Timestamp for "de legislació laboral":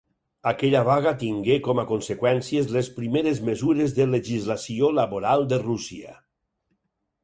4.01-5.51